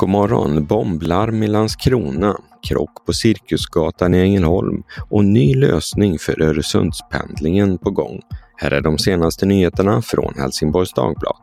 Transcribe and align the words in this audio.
veckomorgon, 0.00 0.66
bomblarm 0.66 1.42
i 1.42 1.48
Landskrona, 1.48 2.36
krock 2.68 3.06
på 3.06 3.12
Cirkusgatan 3.12 4.14
i 4.14 4.18
Ängelholm 4.18 4.82
och 5.10 5.24
ny 5.24 5.54
lösning 5.54 6.18
för 6.18 6.42
Öresundspendlingen 6.42 7.78
på 7.78 7.90
gång. 7.90 8.20
Här 8.56 8.70
är 8.70 8.80
de 8.80 8.98
senaste 8.98 9.46
nyheterna 9.46 10.02
från 10.02 10.34
Helsingborgs 10.36 10.92
Dagblad. 10.92 11.36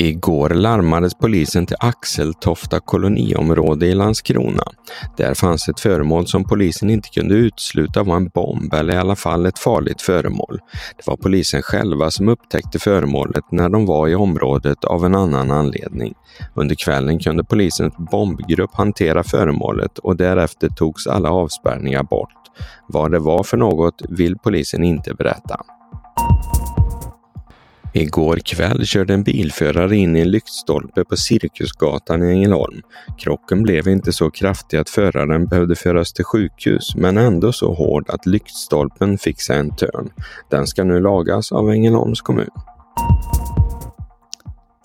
Igår 0.00 0.50
larmades 0.50 1.14
polisen 1.14 1.66
till 1.66 1.76
Axeltofta 1.80 2.80
koloniområde 2.80 3.86
i 3.86 3.94
Landskrona. 3.94 4.62
Där 5.16 5.34
fanns 5.34 5.68
ett 5.68 5.80
föremål 5.80 6.26
som 6.26 6.44
polisen 6.44 6.90
inte 6.90 7.08
kunde 7.08 7.34
utesluta 7.34 8.02
var 8.02 8.16
en 8.16 8.28
bomb 8.28 8.74
eller 8.74 8.94
i 8.94 8.96
alla 8.96 9.16
fall 9.16 9.46
ett 9.46 9.58
farligt 9.58 10.02
föremål. 10.02 10.58
Det 10.96 11.06
var 11.06 11.16
polisen 11.16 11.62
själva 11.62 12.10
som 12.10 12.28
upptäckte 12.28 12.78
föremålet 12.78 13.44
när 13.52 13.68
de 13.68 13.86
var 13.86 14.08
i 14.08 14.14
området 14.14 14.84
av 14.84 15.04
en 15.04 15.14
annan 15.14 15.50
anledning. 15.50 16.14
Under 16.54 16.74
kvällen 16.74 17.18
kunde 17.18 17.44
polisens 17.44 17.94
bombgrupp 18.10 18.74
hantera 18.74 19.24
föremålet 19.24 19.98
och 19.98 20.16
därefter 20.16 20.68
togs 20.68 21.06
alla 21.06 21.30
avspärrningar 21.30 22.02
bort. 22.02 22.32
Vad 22.86 23.12
det 23.12 23.18
var 23.18 23.42
för 23.42 23.56
något 23.56 24.02
vill 24.08 24.36
polisen 24.38 24.84
inte 24.84 25.14
berätta. 25.14 25.60
Igår 27.98 28.36
kväll 28.36 28.86
körde 28.86 29.14
en 29.14 29.22
bilförare 29.22 29.96
in 29.96 30.16
i 30.16 30.20
en 30.20 30.30
lyktstolpe 30.30 31.04
på 31.04 31.16
Cirkusgatan 31.16 32.22
i 32.22 32.32
Ängelholm. 32.32 32.82
Krocken 33.18 33.62
blev 33.62 33.88
inte 33.88 34.12
så 34.12 34.30
kraftig 34.30 34.78
att 34.78 34.90
föraren 34.90 35.46
behövde 35.46 35.76
föras 35.76 36.12
till 36.12 36.24
sjukhus, 36.24 36.96
men 36.96 37.18
ändå 37.18 37.52
så 37.52 37.74
hård 37.74 38.10
att 38.10 38.26
lyktstolpen 38.26 39.18
fick 39.18 39.40
sig 39.40 39.58
en 39.58 39.76
törn. 39.76 40.10
Den 40.50 40.66
ska 40.66 40.84
nu 40.84 41.00
lagas 41.00 41.52
av 41.52 41.70
Ängelholms 41.70 42.20
kommun. 42.20 42.50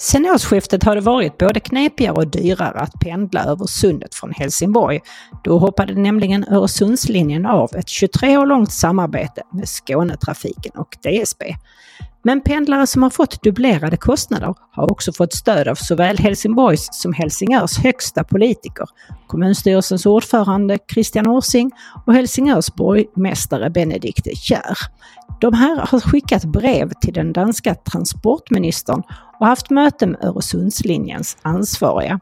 Sen 0.04 0.26
årsskiftet 0.26 0.84
har 0.84 0.96
det 0.96 1.02
varit 1.02 1.38
både 1.38 1.60
knepigare 1.60 2.14
och 2.14 2.28
dyrare 2.28 2.80
att 2.80 3.00
pendla 3.00 3.44
över 3.44 3.66
sundet 3.66 4.16
från 4.16 4.32
Helsingborg. 4.32 5.00
Då 5.44 5.60
hoppade 5.60 5.96
nämligen 5.96 6.46
Öresundslinjen 6.50 7.46
av 7.46 7.76
ett 7.76 7.90
23 7.90 8.38
år 8.38 8.46
långt 8.46 8.72
samarbete 8.74 9.42
med 9.52 9.70
Skånetrafiken 9.70 10.72
och 10.76 10.98
DSB. 11.04 11.56
Men 12.24 12.42
pendlare 12.42 12.88
som 12.88 13.04
har 13.04 13.10
fått 13.10 13.44
dubblerade 13.44 13.98
kostnader 13.98 14.54
har 14.72 14.92
också 14.92 15.14
fått 15.14 15.34
stöd 15.34 15.68
av 15.68 15.76
såväl 15.76 16.18
Helsingborgs 16.18 16.90
som 16.92 17.14
Helsingörs 17.14 17.78
högsta 17.78 18.24
politiker, 18.24 18.86
kommunstyrelsens 19.28 20.06
ordförande 20.06 20.80
Christian 20.94 21.28
Orsing 21.28 21.72
och 22.06 22.14
Helsingörs 22.14 22.74
borgmästare 22.74 23.70
Benedikte 23.70 24.36
Kjär. 24.36 24.78
De 25.42 25.54
här 25.54 25.86
har 25.90 26.00
skickat 26.00 26.46
brev 26.46 26.92
till 27.02 27.14
den 27.14 27.34
danska 27.34 27.76
transportministern 27.76 29.04
och 29.44 29.48
haft 29.48 29.70
möte 29.70 30.08
med 30.08 30.24
Öresundslinjens 30.24 31.38
ansvariga. 31.42 32.20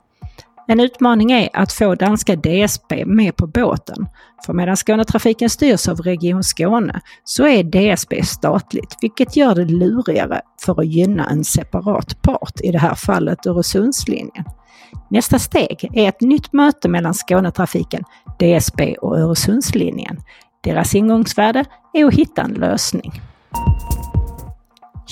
En 0.67 0.79
utmaning 0.79 1.31
är 1.31 1.49
att 1.53 1.73
få 1.73 1.95
danska 1.95 2.35
DSB 2.35 3.05
med 3.05 3.35
på 3.35 3.47
båten. 3.47 4.07
För 4.45 4.53
medan 4.53 4.77
Skånetrafiken 4.77 5.49
styrs 5.49 5.87
av 5.87 5.97
Region 5.97 6.43
Skåne 6.43 7.01
så 7.23 7.47
är 7.47 7.63
DSB 7.63 8.23
statligt, 8.23 8.97
vilket 9.01 9.35
gör 9.35 9.55
det 9.55 9.65
lurigare 9.65 10.41
för 10.65 10.79
att 10.79 10.87
gynna 10.87 11.29
en 11.29 11.43
separat 11.43 12.21
part, 12.21 12.61
i 12.61 12.71
det 12.71 12.79
här 12.79 12.95
fallet 12.95 13.45
Öresundslinjen. 13.45 14.45
Nästa 15.09 15.39
steg 15.39 15.89
är 15.93 16.09
ett 16.09 16.21
nytt 16.21 16.53
möte 16.53 16.89
mellan 16.89 17.13
Skånetrafiken, 17.13 18.03
DSB 18.39 18.95
och 19.01 19.17
Öresundslinjen. 19.17 20.17
Deras 20.63 20.95
ingångsvärde 20.95 21.65
är 21.93 22.05
att 22.05 22.13
hitta 22.13 22.41
en 22.41 22.53
lösning. 22.53 23.21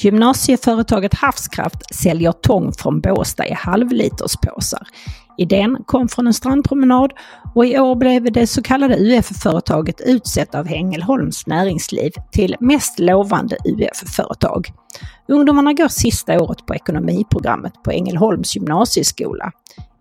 Gymnasieföretaget 0.03 1.13
Havskraft 1.13 1.95
säljer 1.95 2.31
tång 2.31 2.73
från 2.73 3.01
Båstad 3.01 3.47
i 3.47 3.53
halvliterspåsar. 3.53 4.87
Idén 5.37 5.77
kom 5.85 6.07
från 6.07 6.27
en 6.27 6.33
strandpromenad 6.33 7.13
och 7.55 7.65
i 7.65 7.79
år 7.79 7.95
blev 7.95 8.31
det 8.31 8.47
så 8.47 8.61
kallade 8.61 8.95
UF-företaget 8.95 10.01
utsett 10.01 10.55
av 10.55 10.67
Ängelholms 10.67 11.47
näringsliv 11.47 12.11
till 12.31 12.55
mest 12.59 12.99
lovande 12.99 13.57
UF-företag. 13.65 14.71
Ungdomarna 15.27 15.73
går 15.73 15.87
sista 15.87 16.43
året 16.43 16.65
på 16.65 16.75
ekonomiprogrammet 16.75 17.73
på 17.83 17.91
Ängelholms 17.91 18.55
gymnasieskola. 18.55 19.51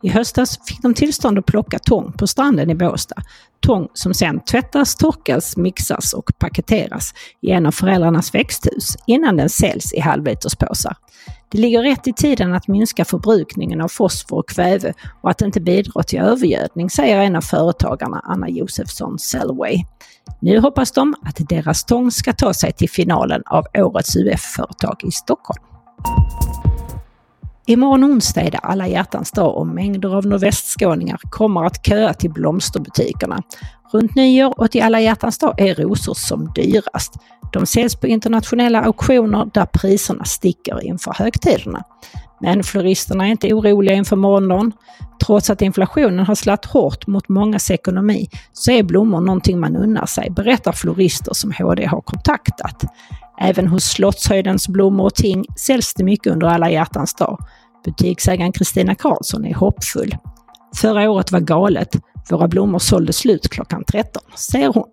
I 0.02 0.08
höstas 0.08 0.58
fick 0.66 0.82
de 0.82 0.94
tillstånd 0.94 1.38
att 1.38 1.46
plocka 1.46 1.78
tång 1.78 2.12
på 2.12 2.26
stranden 2.26 2.70
i 2.70 2.74
Båstad. 2.74 3.22
Tång 3.60 3.88
som 3.94 4.14
sedan 4.14 4.40
tvättas, 4.40 4.96
torkas, 4.96 5.56
mixas 5.56 6.12
och 6.12 6.30
paketeras 6.38 7.14
i 7.40 7.50
en 7.50 7.66
av 7.66 7.70
föräldrarnas 7.70 8.34
växthus 8.34 8.96
innan 9.06 9.36
den 9.36 9.48
säljs 9.48 9.92
i 9.92 10.00
halvliterspåsar. 10.00 10.96
Det 11.48 11.58
ligger 11.58 11.82
rätt 11.82 12.06
i 12.06 12.12
tiden 12.12 12.54
att 12.54 12.68
minska 12.68 13.04
förbrukningen 13.04 13.80
av 13.80 13.88
fosfor 13.88 14.38
och 14.38 14.48
kväve 14.48 14.92
och 15.20 15.30
att 15.30 15.42
inte 15.42 15.60
bidra 15.60 16.02
till 16.02 16.18
övergödning, 16.18 16.90
säger 16.90 17.20
en 17.20 17.36
av 17.36 17.40
företagarna, 17.40 18.20
Anna 18.24 18.48
Josefsson 18.48 19.18
Selway. 19.18 19.84
Nu 20.40 20.60
hoppas 20.60 20.92
de 20.92 21.14
att 21.22 21.48
deras 21.48 21.84
tång 21.84 22.10
ska 22.10 22.32
ta 22.32 22.54
sig 22.54 22.72
till 22.72 22.90
finalen 22.90 23.42
av 23.46 23.64
årets 23.74 24.16
UF-företag 24.16 24.96
i 25.04 25.10
Stockholm. 25.10 25.62
Imorgon 27.68 28.04
onsdag 28.04 28.40
är 28.40 28.50
det 28.50 28.58
alla 28.58 28.88
hjärtans 28.88 29.30
dag 29.30 29.56
och 29.56 29.66
mängder 29.66 30.16
av 30.16 30.26
nordvästskåningar 30.26 31.18
kommer 31.30 31.64
att 31.64 31.86
köa 31.86 32.14
till 32.14 32.30
blomsterbutikerna. 32.30 33.42
Runt 33.92 34.14
nyår 34.14 34.60
och 34.60 34.70
till 34.70 34.82
alla 34.82 35.00
hjärtans 35.00 35.38
dag 35.38 35.60
är 35.60 35.74
rosor 35.74 36.14
som 36.14 36.52
dyrast. 36.54 37.14
De 37.52 37.66
säljs 37.66 37.96
på 37.96 38.06
internationella 38.06 38.82
auktioner 38.82 39.50
där 39.54 39.66
priserna 39.66 40.24
sticker 40.24 40.84
inför 40.84 41.12
högtiderna. 41.12 41.82
Men 42.40 42.62
floristerna 42.62 43.26
är 43.26 43.30
inte 43.30 43.54
oroliga 43.54 43.94
inför 43.94 44.16
morgondagen. 44.16 44.72
Trots 45.26 45.50
att 45.50 45.62
inflationen 45.62 46.26
har 46.26 46.34
slagit 46.34 46.64
hårt 46.64 47.06
mot 47.06 47.28
mångas 47.28 47.70
ekonomi 47.70 48.28
så 48.52 48.70
är 48.72 48.82
blommor 48.82 49.20
någonting 49.20 49.60
man 49.60 49.76
unnar 49.76 50.06
sig, 50.06 50.30
berättar 50.30 50.72
florister 50.72 51.34
som 51.34 51.52
HD 51.58 51.86
har 51.86 52.00
kontaktat. 52.00 52.84
Även 53.40 53.66
hos 53.66 53.84
Slottshöjdens 53.84 54.68
blommor 54.68 55.04
och 55.04 55.14
ting 55.14 55.44
säljs 55.56 55.94
det 55.94 56.04
mycket 56.04 56.32
under 56.32 56.46
alla 56.46 56.70
hjärtans 56.70 57.14
dag. 57.14 57.38
Butiksägaren 57.84 58.52
Kristina 58.52 58.94
Karlsson 58.94 59.44
är 59.44 59.54
hoppfull. 59.54 60.16
Förra 60.76 61.10
året 61.10 61.32
var 61.32 61.40
galet. 61.40 61.96
Våra 62.30 62.48
blommor 62.48 62.78
sålde 62.78 63.12
slut 63.12 63.48
klockan 63.48 63.84
13, 63.84 64.22
säger 64.34 64.72
hon. 64.72 64.84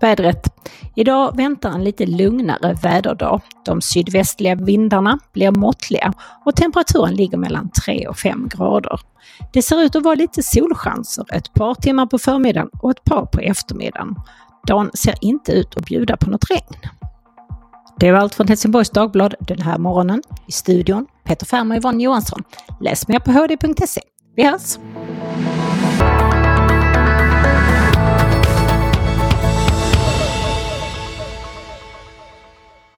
Vädret. 0.00 0.46
Idag 0.96 1.36
väntar 1.36 1.70
en 1.70 1.84
lite 1.84 2.06
lugnare 2.06 2.74
väderdag. 2.82 3.40
De 3.64 3.80
sydvästliga 3.80 4.54
vindarna 4.54 5.18
blir 5.32 5.50
måttliga 5.50 6.12
och 6.44 6.56
temperaturen 6.56 7.14
ligger 7.14 7.38
mellan 7.38 7.70
3 7.84 8.08
och 8.08 8.16
5 8.16 8.48
grader. 8.48 9.00
Det 9.52 9.62
ser 9.62 9.82
ut 9.82 9.96
att 9.96 10.02
vara 10.02 10.14
lite 10.14 10.42
solchanser 10.42 11.26
ett 11.32 11.52
par 11.52 11.74
timmar 11.74 12.06
på 12.06 12.18
förmiddagen 12.18 12.70
och 12.82 12.90
ett 12.90 13.04
par 13.04 13.26
på 13.26 13.40
eftermiddagen. 13.40 14.14
Dagen 14.68 14.90
ser 14.94 15.14
inte 15.20 15.52
ut 15.52 15.76
att 15.76 15.84
bjuda 15.84 16.16
på 16.16 16.30
något 16.30 16.50
regn. 16.50 16.90
Det 17.98 18.12
var 18.12 18.18
allt 18.18 18.34
från 18.34 18.48
Helsingborgs 18.48 18.90
Dagblad 18.90 19.34
den 19.40 19.60
här 19.60 19.78
morgonen. 19.78 20.22
I 20.46 20.52
studion 20.52 21.06
Peter 21.24 21.46
Färm 21.46 21.70
och 21.70 21.76
Yvonne 21.76 22.02
Johansson. 22.02 22.42
Läs 22.80 23.08
mer 23.08 23.18
på 23.18 23.30
hd.se. 23.32 24.00
Vi 24.36 24.46
hörs! 24.46 24.78